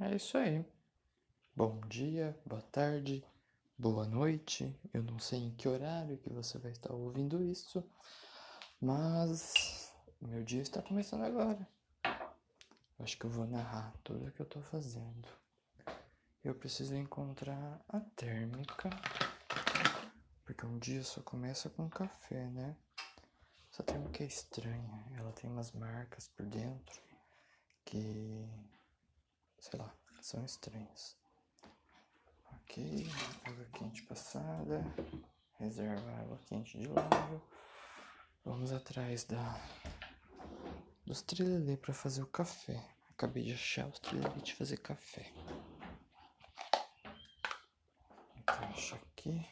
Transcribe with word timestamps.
é 0.00 0.14
isso 0.14 0.36
aí. 0.36 0.64
Bom 1.54 1.80
dia, 1.88 2.38
boa 2.44 2.60
tarde, 2.60 3.24
boa 3.78 4.06
noite. 4.06 4.78
Eu 4.92 5.02
não 5.02 5.18
sei 5.18 5.38
em 5.38 5.54
que 5.54 5.68
horário 5.68 6.18
que 6.18 6.30
você 6.30 6.58
vai 6.58 6.72
estar 6.72 6.92
ouvindo 6.92 7.42
isso, 7.42 7.82
mas 8.80 9.92
meu 10.20 10.42
dia 10.42 10.60
está 10.60 10.82
começando 10.82 11.22
agora. 11.22 11.66
Acho 12.98 13.18
que 13.18 13.24
eu 13.24 13.30
vou 13.30 13.46
narrar 13.46 13.94
tudo 14.04 14.26
o 14.26 14.32
que 14.32 14.40
eu 14.40 14.46
tô 14.46 14.60
fazendo. 14.60 15.28
Eu 16.44 16.54
preciso 16.54 16.94
encontrar 16.94 17.80
a 17.88 18.00
térmica, 18.00 18.90
porque 20.44 20.64
um 20.66 20.78
dia 20.78 21.02
só 21.02 21.20
começa 21.22 21.70
com 21.70 21.88
café, 21.88 22.48
né? 22.50 22.76
Essa 23.72 23.82
térmica 23.82 24.22
é 24.22 24.26
estranha, 24.26 25.04
ela 25.16 25.32
tem 25.32 25.50
umas 25.50 25.72
marcas 25.72 26.28
por 26.28 26.46
dentro 26.46 27.02
que, 27.84 28.48
sei 29.58 29.78
lá, 29.78 29.94
são 30.20 30.44
estranhas. 30.44 31.16
Ok, 32.52 33.06
água 33.44 33.64
quente 33.72 34.02
passada, 34.02 34.84
reserva 35.58 36.10
água 36.20 36.38
quente 36.46 36.78
de 36.78 36.88
lado. 36.88 37.42
Vamos 38.44 38.72
atrás 38.72 39.24
da 39.24 39.60
dos 41.04 41.22
trilelê 41.22 41.76
para 41.76 41.94
fazer 41.94 42.22
o 42.22 42.26
café. 42.26 42.84
Acabei 43.10 43.44
de 43.44 43.54
achar 43.54 43.86
os 43.86 43.98
trilelê 43.98 44.40
de 44.42 44.54
fazer 44.54 44.76
café. 44.78 45.32
Encaixa 48.36 48.96
aqui. 48.96 49.46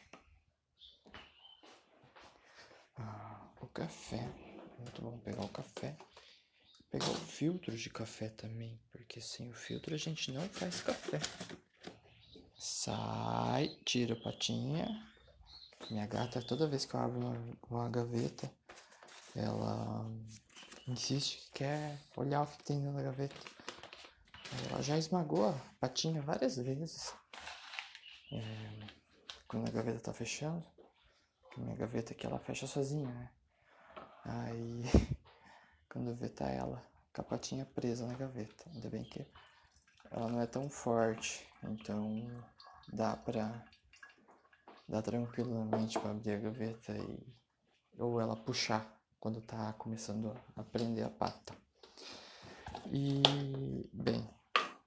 Ah, 2.97 3.49
o 3.61 3.67
café. 3.67 4.21
Muito 4.79 5.01
bom 5.01 5.17
pegar 5.19 5.43
o 5.43 5.49
café. 5.49 5.97
Pegar 6.91 7.09
o 7.09 7.15
filtro 7.15 7.75
de 7.75 7.89
café 7.89 8.29
também, 8.29 8.79
porque 9.05 9.21
sem 9.21 9.49
o 9.49 9.53
filtro 9.53 9.93
a 9.93 9.97
gente 9.97 10.31
não 10.31 10.41
faz 10.49 10.81
café. 10.81 11.19
Sai, 12.57 13.77
tira 13.85 14.15
a 14.15 14.19
patinha. 14.21 15.07
Minha 15.89 16.07
gata, 16.07 16.41
toda 16.41 16.67
vez 16.67 16.85
que 16.85 16.95
eu 16.95 16.99
abro 16.99 17.19
uma, 17.19 17.57
uma 17.69 17.89
gaveta, 17.89 18.51
ela 19.35 20.05
insiste 20.87 21.37
que 21.37 21.59
quer 21.59 21.99
olhar 22.15 22.41
o 22.41 22.47
que 22.47 22.63
tem 22.63 22.83
da 22.83 23.01
gaveta. 23.01 23.35
Ela 24.69 24.81
já 24.81 24.97
esmagou 24.97 25.49
a 25.49 25.53
patinha 25.79 26.21
várias 26.21 26.57
vezes. 26.57 27.13
É, 28.31 28.87
quando 29.47 29.67
a 29.67 29.71
gaveta 29.71 29.99
tá 29.99 30.13
fechando. 30.13 30.65
Minha 31.55 31.75
gaveta 31.75 32.13
aqui 32.13 32.25
ela 32.25 32.39
fecha 32.39 32.65
sozinha, 32.65 33.07
né? 33.07 33.31
Aí 34.25 34.83
quando 35.87 36.15
vê 36.15 36.27
tá 36.27 36.49
ela 36.49 36.94
com 37.15 37.21
a 37.21 37.25
patinha 37.25 37.65
presa 37.65 38.05
na 38.05 38.13
gaveta. 38.13 38.69
Ainda 38.73 38.89
bem 38.89 39.03
que 39.03 39.25
ela 40.11 40.27
não 40.27 40.41
é 40.41 40.45
tão 40.45 40.69
forte, 40.69 41.47
então 41.63 42.27
dá 42.91 43.15
pra 43.15 43.65
dar 44.87 45.01
tranquilamente 45.01 45.97
pra 45.97 46.11
abrir 46.11 46.33
a 46.33 46.39
gaveta 46.39 46.95
e 46.97 47.35
ou 47.97 48.19
ela 48.19 48.35
puxar 48.35 48.85
quando 49.19 49.41
tá 49.41 49.71
começando 49.73 50.35
a 50.55 50.61
aprender 50.61 51.03
a 51.03 51.09
pata. 51.09 51.55
E, 52.91 53.89
bem, 53.93 54.29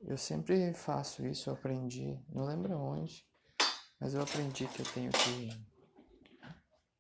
eu 0.03 0.19
sempre 0.19 0.73
faço 0.75 1.27
isso, 1.27 1.49
eu 1.49 1.55
aprendi, 1.55 2.23
não 2.29 2.45
lembro 2.45 2.77
onde, 2.77 3.27
mas 3.99 4.15
eu 4.15 4.23
aprendi 4.23 4.69
que 4.69 4.83
eu 4.83 4.93
tenho 4.93 5.11
que 5.11 5.49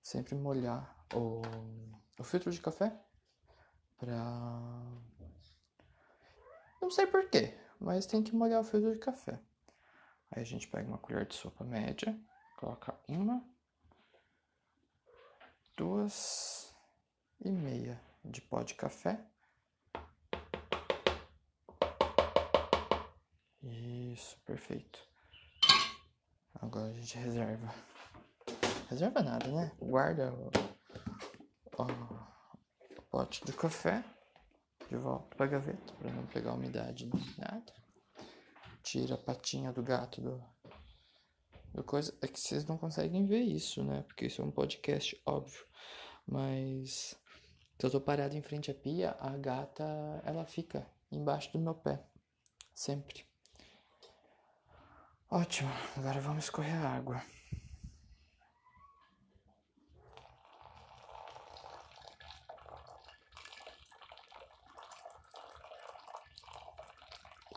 sempre 0.02 0.34
molhar 0.34 0.96
o, 1.14 1.42
o 2.18 2.24
filtro 2.24 2.50
de 2.50 2.60
café 2.60 2.98
pra. 3.98 4.98
Não 6.80 6.90
sei 6.90 7.06
porquê, 7.06 7.54
mas 7.80 8.06
tem 8.06 8.22
que 8.22 8.34
molhar 8.34 8.60
o 8.60 8.64
filtro 8.64 8.92
de 8.92 8.98
café. 8.98 9.38
Aí 10.30 10.42
a 10.42 10.44
gente 10.44 10.68
pega 10.68 10.88
uma 10.88 10.98
colher 10.98 11.26
de 11.26 11.34
sopa 11.34 11.64
média, 11.64 12.18
coloca 12.56 12.98
uma, 13.08 13.42
duas, 15.76 16.74
e 17.40 17.50
meia 17.50 18.00
de 18.24 18.40
pó 18.40 18.62
de 18.62 18.74
café. 18.74 19.20
Isso, 23.62 24.38
perfeito. 24.44 25.00
Agora 26.60 26.88
a 26.88 26.92
gente 26.92 27.16
reserva. 27.16 27.74
Reserva 28.88 29.22
nada, 29.22 29.46
né? 29.48 29.72
Guarda 29.78 30.32
o, 30.32 30.50
o, 31.76 32.98
o 32.98 33.02
pote 33.02 33.44
de 33.44 33.52
café 33.52 34.02
de 34.88 34.96
volta 34.96 35.36
pra 35.36 35.46
gaveta 35.46 35.92
para 35.94 36.10
não 36.12 36.26
pegar 36.26 36.54
umidade 36.54 37.06
nem 37.06 37.34
nada. 37.36 37.72
Tira 38.82 39.14
a 39.14 39.18
patinha 39.18 39.72
do 39.72 39.82
gato 39.82 40.20
do, 40.20 40.42
do 41.74 41.84
coisa. 41.84 42.16
É 42.22 42.26
que 42.26 42.40
vocês 42.40 42.64
não 42.64 42.78
conseguem 42.78 43.26
ver 43.26 43.40
isso, 43.40 43.84
né? 43.84 44.02
Porque 44.02 44.26
isso 44.26 44.40
é 44.40 44.44
um 44.44 44.50
podcast, 44.50 45.20
óbvio. 45.26 45.66
Mas 46.26 47.16
se 47.78 47.86
eu 47.86 47.90
tô 47.90 48.00
parado 48.00 48.36
em 48.36 48.42
frente 48.42 48.70
à 48.70 48.74
pia, 48.74 49.16
a 49.20 49.36
gata 49.36 49.84
ela 50.24 50.44
fica 50.44 50.86
embaixo 51.12 51.52
do 51.52 51.58
meu 51.58 51.74
pé. 51.74 52.02
Sempre. 52.74 53.26
Ótimo, 55.30 55.70
agora 55.96 56.20
vamos 56.20 56.44
escorrer 56.44 56.74
a 56.74 56.96
água. 56.96 57.22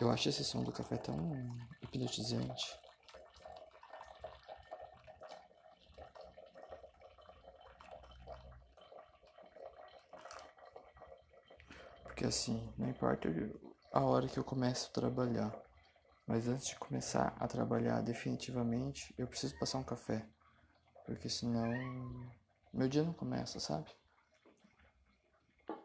Eu 0.01 0.09
acho 0.09 0.29
esse 0.29 0.43
som 0.43 0.63
do 0.63 0.71
café 0.71 0.97
tão 0.97 1.31
hipnotizante. 1.79 2.75
Porque 12.01 12.25
assim, 12.25 12.73
não 12.79 12.89
importa 12.89 13.29
a 13.93 14.03
hora 14.03 14.27
que 14.27 14.39
eu 14.39 14.43
começo 14.43 14.89
a 14.89 14.93
trabalhar, 14.93 15.55
mas 16.25 16.47
antes 16.47 16.69
de 16.69 16.75
começar 16.77 17.35
a 17.39 17.47
trabalhar 17.47 18.01
definitivamente, 18.01 19.13
eu 19.19 19.27
preciso 19.27 19.55
passar 19.59 19.77
um 19.77 19.83
café. 19.83 20.27
Porque 21.05 21.29
senão 21.29 21.69
meu 22.73 22.89
dia 22.89 23.03
não 23.03 23.13
começa, 23.13 23.59
sabe? 23.59 23.91
O 25.69 25.75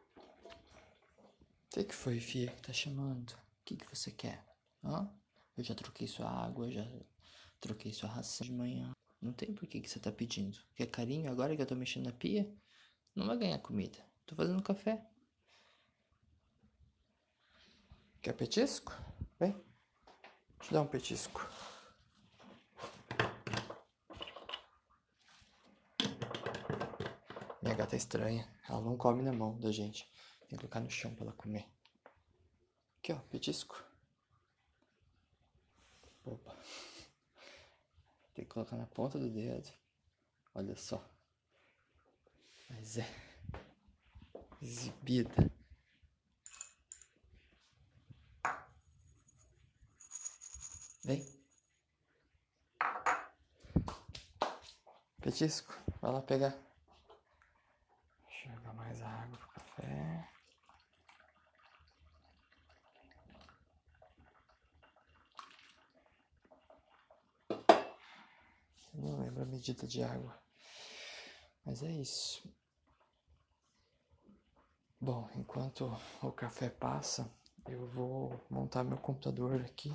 que, 1.69 1.85
que 1.85 1.95
foi, 1.95 2.19
Fia, 2.19 2.51
que 2.51 2.63
tá 2.63 2.73
chamando? 2.73 3.46
O 3.67 3.69
que, 3.69 3.77
que 3.79 3.97
você 3.97 4.13
quer? 4.13 4.47
Hã? 4.85 5.13
Eu 5.57 5.65
já 5.65 5.75
troquei 5.75 6.07
sua 6.07 6.31
água, 6.31 6.71
já 6.71 6.89
troquei 7.61 7.93
sua 7.93 8.09
ração 8.09 8.47
de 8.47 8.53
manhã. 8.53 8.93
Não 9.21 9.33
tem 9.33 9.53
por 9.53 9.67
que, 9.67 9.81
que 9.81 9.91
você 9.91 9.99
tá 9.99 10.13
pedindo. 10.13 10.57
Quer 10.77 10.87
carinho 10.87 11.29
agora 11.29 11.57
que 11.57 11.61
eu 11.61 11.67
tô 11.67 11.75
mexendo 11.75 12.05
na 12.07 12.13
pia? 12.13 12.49
Não 13.13 13.27
vai 13.27 13.37
ganhar 13.37 13.59
comida. 13.59 13.99
Tô 14.25 14.37
fazendo 14.37 14.63
café. 14.63 15.05
Quer 18.23 18.35
petisco? 18.35 18.93
Vem. 19.41 19.51
Deixa 19.51 20.71
eu 20.71 20.73
dar 20.75 20.83
um 20.83 20.87
petisco. 20.87 21.51
Minha 27.61 27.75
gata 27.75 27.97
é 27.97 27.99
estranha. 27.99 28.49
Ela 28.69 28.81
não 28.81 28.97
come 28.97 29.25
na 29.25 29.33
mão 29.33 29.59
da 29.59 29.73
gente. 29.73 30.09
Tem 30.49 30.51
que 30.51 30.59
colocar 30.59 30.79
no 30.79 30.89
chão 30.89 31.13
pra 31.17 31.25
ela 31.25 31.33
comer. 31.33 31.76
Aqui, 33.07 33.13
ó, 33.13 33.21
petisco. 33.31 33.81
Opa. 36.25 36.57
Tem 38.35 38.45
que 38.45 38.51
colocar 38.51 38.77
na 38.77 38.87
ponta 38.89 39.17
do 39.17 39.31
dedo. 39.31 39.73
Olha 40.53 40.75
só. 40.75 41.09
Mas 42.69 42.99
é. 42.99 43.07
Exibida. 44.61 45.31
Vem. 51.05 51.25
Petisco, 55.21 55.73
vai 56.01 56.11
lá 56.11 56.23
pegar. 56.23 56.59
Jogar 58.45 58.73
mais 58.75 59.01
água 59.01 59.39
pro 59.39 59.49
café. 59.51 60.29
Não 68.99 69.23
lembro 69.37 69.43
a 69.43 69.47
medida 69.47 69.87
de 69.87 70.03
água. 70.03 70.35
Mas 71.65 71.83
é 71.83 71.91
isso. 71.91 72.43
Bom, 75.01 75.29
enquanto 75.37 75.93
o 76.23 76.33
café 76.33 76.71
passa, 76.71 77.31
eu 77.69 77.87
vou 77.89 78.45
montar 78.49 78.83
meu 78.83 78.97
computador 78.97 79.61
aqui. 79.61 79.93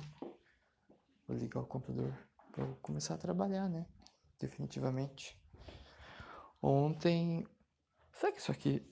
Vou 1.26 1.36
ligar 1.36 1.60
o 1.60 1.66
computador 1.66 2.16
para 2.52 2.66
começar 2.76 3.14
a 3.14 3.18
trabalhar, 3.18 3.68
né? 3.68 3.86
Definitivamente. 4.38 5.38
Ontem. 6.62 7.46
Será 8.12 8.30
que 8.30 8.38
isso 8.38 8.52
aqui 8.52 8.86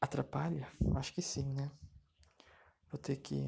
atrapalha? 0.00 0.66
Acho 0.96 1.14
que 1.14 1.22
sim, 1.22 1.52
né? 1.52 1.70
Vou 2.90 2.98
ter 2.98 3.16
que 3.16 3.46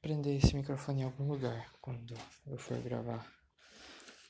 prender 0.00 0.36
esse 0.36 0.54
microfone 0.54 1.02
em 1.02 1.04
algum 1.04 1.28
lugar 1.28 1.72
quando 1.80 2.14
eu 2.46 2.58
for 2.58 2.80
gravar 2.80 3.35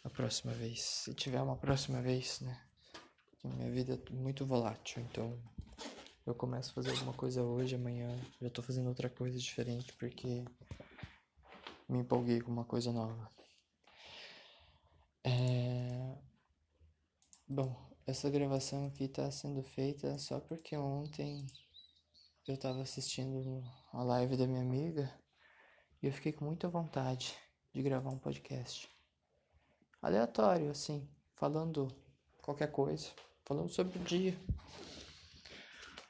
a 0.07 0.11
próxima 0.11 0.53
vez. 0.53 0.81
Se 0.83 1.15
tiver 1.15 1.43
uma 1.43 1.57
próxima 1.57 2.01
vez, 2.01 2.41
né? 2.41 2.63
Minha 3.43 3.71
vida 3.71 3.95
é 3.95 4.13
muito 4.13 4.47
volátil, 4.47 5.03
então 5.03 5.41
eu 6.25 6.35
começo 6.35 6.71
a 6.71 6.75
fazer 6.75 6.91
alguma 6.91 7.13
coisa 7.13 7.43
hoje, 7.43 7.75
amanhã 7.75 8.09
já 8.41 8.49
tô 8.51 8.63
fazendo 8.63 8.89
outra 8.89 9.11
coisa 9.11 9.39
diferente 9.39 9.93
porque 9.95 10.45
me 11.89 11.99
empolguei 11.99 12.41
com 12.41 12.51
uma 12.51 12.65
coisa 12.65 12.93
nova. 12.93 13.31
É... 15.25 16.17
Bom, 17.49 17.75
essa 18.07 18.31
gravação 18.31 18.87
aqui 18.87 19.09
tá 19.09 19.29
sendo 19.31 19.63
feita 19.63 20.17
só 20.19 20.41
porque 20.41 20.77
ontem 20.77 21.47
eu 22.47 22.57
tava 22.57 22.83
assistindo 22.83 23.63
a 23.93 24.05
live 24.05 24.37
da 24.37 24.47
minha 24.47 24.63
amiga 24.63 25.13
e 26.01 26.07
eu 26.07 26.13
fiquei 26.13 26.33
com 26.33 26.45
muita 26.45 26.69
vontade 26.69 27.35
de 27.73 27.83
gravar 27.83 28.11
um 28.11 28.19
podcast. 28.19 28.96
Aleatório, 30.07 30.71
assim, 30.71 31.05
falando 31.35 31.89
qualquer 32.41 32.71
coisa, 32.71 33.09
falando 33.45 33.69
sobre 33.69 33.99
o 33.99 34.03
dia, 34.05 34.39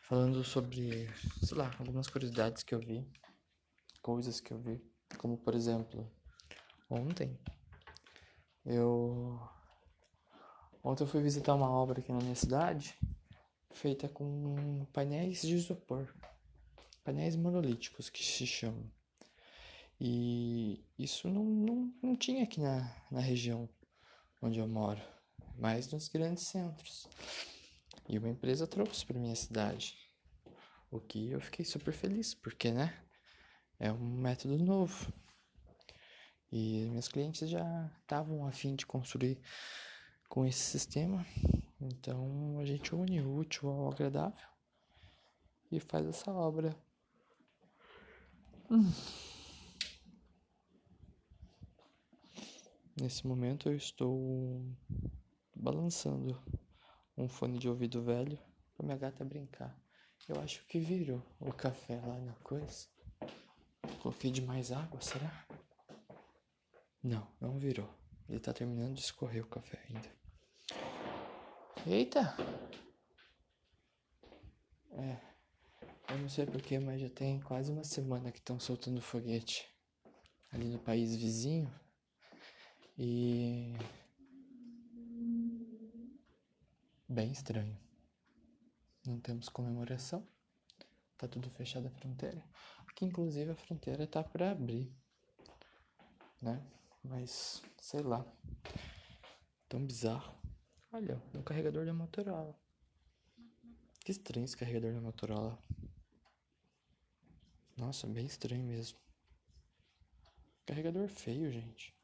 falando 0.03 0.45
sobre, 0.45 1.09
sei 1.43 1.57
lá, 1.57 1.75
algumas 1.79 2.07
curiosidades 2.07 2.63
que 2.63 2.75
eu 2.75 2.79
vi, 2.79 3.11
coisas 4.03 4.39
que 4.39 4.53
eu 4.53 4.59
vi, 4.59 4.85
como 5.17 5.39
por 5.39 5.55
exemplo, 5.55 6.07
ontem 6.91 7.41
eu 8.67 9.41
ontem 10.85 11.05
eu 11.05 11.09
fui 11.09 11.23
visitar 11.23 11.55
uma 11.55 11.71
obra 11.71 12.01
aqui 12.01 12.13
na 12.13 12.19
minha 12.19 12.35
cidade 12.35 12.95
feita 13.71 14.11
com 14.11 14.85
painéis 14.93 15.41
de 15.41 15.55
isopor, 15.55 16.07
painéis 17.03 17.35
monolíticos 17.35 18.11
que 18.11 18.23
se 18.23 18.47
chamam. 18.47 18.85
E 19.99 20.85
isso 20.99 21.31
não, 21.31 21.43
não, 21.43 21.95
não 22.03 22.15
tinha 22.15 22.45
aqui 22.45 22.61
na, 22.61 22.95
na 23.11 23.21
região 23.21 23.67
onde 24.47 24.61
eu 24.61 24.69
moro, 24.69 25.01
mas 25.59 25.91
nos 25.91 26.09
grandes 26.09 26.45
centros. 26.45 27.09
E 28.09 28.17
uma 28.17 28.29
empresa 28.29 28.67
trouxe 28.67 29.05
para 29.05 29.19
minha 29.19 29.35
cidade, 29.35 29.99
o 30.91 31.01
que 31.01 31.31
eu 31.31 31.41
fiquei 31.41 31.65
super 31.65 31.93
feliz, 31.93 32.33
porque, 32.33 32.71
né, 32.71 32.97
é 33.79 33.93
um 33.93 33.99
método 33.99 34.57
novo. 34.57 35.13
E 36.53 36.89
meus 36.93 37.09
clientes 37.09 37.51
já 37.51 37.91
estavam 38.01 38.47
a 38.47 38.53
fim 38.53 38.77
de 38.77 38.87
construir 38.87 39.41
com 40.29 40.47
esse 40.47 40.61
sistema, 40.61 41.27
então 41.81 42.59
a 42.61 42.65
gente 42.65 42.95
une 42.95 43.21
o 43.21 43.37
útil 43.37 43.69
ao 43.69 43.91
agradável 43.91 44.49
e 45.73 45.81
faz 45.81 46.07
essa 46.07 46.31
obra. 46.33 46.77
Hum. 48.71 48.93
Nesse 53.07 53.25
momento 53.25 53.69
eu 53.69 53.77
estou 53.77 54.67
balançando 55.55 56.43
um 57.17 57.29
fone 57.29 57.57
de 57.57 57.69
ouvido 57.69 58.03
velho 58.03 58.37
para 58.75 58.85
minha 58.85 58.99
gata 58.99 59.25
brincar. 59.25 59.81
Eu 60.29 60.41
acho 60.41 60.67
que 60.67 60.81
virou 60.81 61.23
o 61.39 61.53
café 61.53 62.01
lá 62.01 62.19
na 62.19 62.33
coisa. 62.43 62.89
Coloquei 64.03 64.33
demais 64.33 64.73
água, 64.73 65.01
será? 65.01 65.47
Não, 67.01 67.25
não 67.41 67.61
virou. 67.61 67.89
Ele 68.29 68.41
tá 68.41 68.53
terminando 68.53 68.95
de 68.95 69.03
escorrer 69.03 69.45
o 69.45 69.49
café 69.49 69.81
ainda. 69.89 70.11
Eita! 71.87 72.37
É. 74.91 75.21
Eu 76.11 76.19
não 76.19 76.29
sei 76.29 76.45
porquê, 76.45 76.81
mas 76.81 77.01
já 77.01 77.09
tem 77.09 77.39
quase 77.39 77.71
uma 77.71 77.85
semana 77.85 78.33
que 78.33 78.41
estão 78.41 78.59
soltando 78.59 79.01
foguete 79.01 79.65
ali 80.51 80.67
no 80.67 80.81
país 80.81 81.15
vizinho. 81.15 81.73
E. 82.99 83.75
Bem 87.09 87.31
estranho. 87.31 87.79
Não 89.07 89.21
temos 89.21 89.49
comemoração. 89.49 90.27
Tá 91.19 91.29
tudo 91.29 91.51
fechado 91.51 91.87
a 91.89 91.91
fronteira. 91.91 92.43
Aqui, 92.89 93.05
inclusive, 93.05 93.51
a 93.51 93.55
fronteira 93.55 94.07
tá 94.07 94.25
para 94.25 94.51
abrir. 94.51 94.91
Né? 96.41 96.67
Mas, 97.03 97.63
sei 97.81 98.01
lá. 98.01 98.25
Tão 99.69 99.85
bizarro. 99.85 100.35
Olha, 100.93 101.23
um 101.35 101.43
carregador 101.43 101.85
da 101.85 101.93
Motorola. 101.93 102.59
Que 104.05 104.13
estranho 104.13 104.45
esse 104.45 104.57
carregador 104.57 104.95
da 104.95 105.01
Motorola. 105.01 105.59
Nossa, 107.77 108.07
bem 108.07 108.25
estranho 108.25 108.65
mesmo. 108.65 108.99
Carregador 110.65 111.09
feio, 111.09 111.51
gente. 111.51 111.96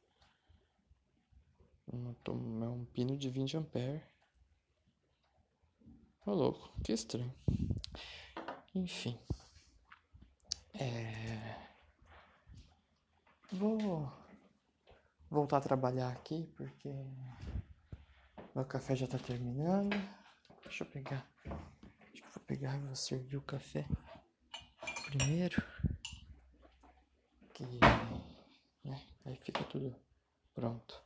É 1.93 2.69
um 2.69 2.87
pino 2.87 3.19
de 3.19 3.29
20 3.29 3.59
ampere. 3.59 4.03
Ô 6.25 6.33
louco, 6.33 6.73
que 6.83 6.91
estranho. 6.93 7.35
Enfim. 8.75 9.19
É... 10.73 11.69
Vou 13.53 14.11
voltar 15.31 15.59
a 15.59 15.61
trabalhar 15.61 16.09
aqui 16.09 16.51
porque 16.57 16.89
meu 18.55 18.65
café 18.65 18.97
já 18.97 19.07
tá 19.07 19.19
terminando. 19.19 19.91
Deixa 20.63 20.85
eu 20.85 20.89
pegar. 20.89 21.31
Acho 21.45 22.23
que 22.23 22.23
vou 22.23 22.45
pegar 22.47 22.75
e 22.75 22.81
vou 22.81 22.97
servir 22.97 23.37
o 23.37 23.43
café 23.43 23.87
primeiro. 25.05 25.63
Que 27.53 27.65
né? 28.83 29.07
Aí 29.27 29.37
fica 29.37 29.63
tudo 29.65 29.95
pronto. 30.55 31.03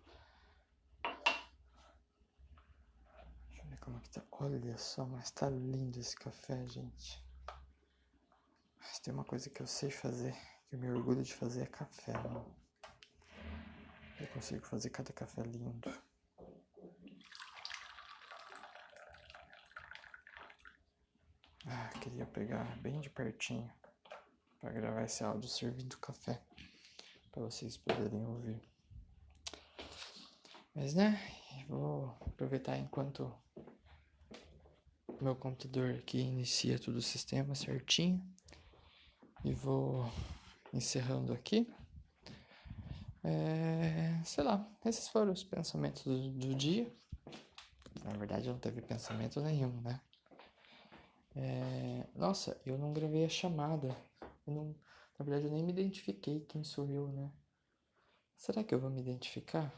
como 3.86 4.00
que 4.00 4.10
tá. 4.10 4.20
Olha 4.48 4.78
só, 4.78 5.04
mas 5.04 5.28
tá 5.32 5.50
lindo 5.50 5.98
esse 5.98 6.14
café, 6.14 6.64
gente. 6.68 7.20
Mas 8.78 9.00
tem 9.00 9.12
uma 9.12 9.24
coisa 9.24 9.50
que 9.50 9.60
eu 9.60 9.66
sei 9.66 9.90
fazer, 9.90 10.32
que 10.68 10.76
eu 10.76 10.78
me 10.78 10.88
orgulho 10.88 11.24
de 11.24 11.34
fazer 11.34 11.62
é 11.62 11.66
café, 11.66 12.12
mano. 12.12 12.46
Eu 14.20 14.26
consigo 14.28 14.64
fazer 14.64 14.90
cada 14.90 15.12
café 15.12 15.42
lindo. 15.42 15.92
Ah, 21.66 21.90
queria 22.00 22.26
pegar 22.26 22.64
bem 22.76 23.00
de 23.00 23.10
pertinho 23.10 23.68
para 24.60 24.70
gravar 24.70 25.02
esse 25.02 25.24
áudio 25.24 25.50
servindo 25.50 25.98
café 25.98 26.40
para 27.32 27.42
vocês 27.42 27.76
poderem 27.76 28.24
ouvir. 28.24 28.62
Mas 30.72 30.94
né, 30.94 31.20
vou 31.68 32.16
aproveitar 32.20 32.78
enquanto 32.78 33.36
meu 35.24 35.34
computador 35.36 35.94
aqui 35.94 36.18
inicia 36.18 36.78
todo 36.78 36.96
o 36.96 37.02
sistema 37.02 37.54
certinho. 37.54 38.22
E 39.44 39.52
vou 39.52 40.10
encerrando 40.72 41.32
aqui. 41.32 41.72
É, 43.22 44.20
sei 44.24 44.44
lá, 44.44 44.68
esses 44.84 45.08
foram 45.08 45.32
os 45.32 45.42
pensamentos 45.42 46.04
do, 46.04 46.30
do, 46.30 46.54
dia. 46.54 46.92
Na 48.04 48.12
verdade, 48.12 48.48
não 48.48 48.58
teve 48.58 48.80
pensamento 48.80 49.40
nenhum, 49.40 49.80
né? 49.80 50.00
É, 51.34 52.06
nossa, 52.14 52.60
eu 52.64 52.78
não 52.78 52.92
gravei 52.92 53.24
a 53.24 53.28
chamada. 53.28 53.96
Eu 54.46 54.54
não, 54.54 54.74
na 55.18 55.24
verdade, 55.24 55.46
eu 55.46 55.52
nem 55.52 55.62
me 55.62 55.72
identifiquei 55.72 56.40
quem 56.40 56.62
sou 56.62 56.88
eu, 56.88 57.08
né? 57.08 57.32
Será 58.36 58.62
que 58.62 58.74
eu 58.74 58.78
vou 58.78 58.90
me 58.90 59.00
identificar? 59.00 59.72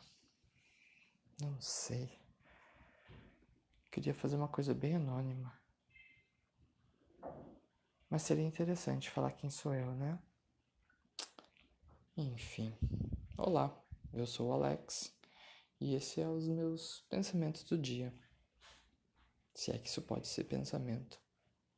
Não 1.40 1.58
sei. 1.60 2.10
Queria 3.98 4.14
fazer 4.14 4.36
uma 4.36 4.46
coisa 4.46 4.72
bem 4.72 4.94
anônima. 4.94 5.52
Mas 8.08 8.22
seria 8.22 8.44
interessante 8.44 9.10
falar 9.10 9.32
quem 9.32 9.50
sou 9.50 9.74
eu, 9.74 9.90
né? 9.90 10.16
Enfim. 12.16 12.72
Olá, 13.36 13.76
eu 14.12 14.24
sou 14.24 14.50
o 14.50 14.52
Alex 14.52 15.12
e 15.80 15.96
esse 15.96 16.20
é 16.20 16.28
os 16.28 16.46
meus 16.46 17.00
pensamentos 17.10 17.64
do 17.64 17.76
dia. 17.76 18.14
Se 19.52 19.72
é 19.72 19.78
que 19.78 19.88
isso 19.88 20.02
pode 20.02 20.28
ser 20.28 20.44
pensamento. 20.44 21.20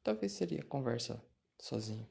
Talvez 0.03 0.33
seria 0.33 0.63
conversa 0.63 1.25
sozinho. 1.59 2.07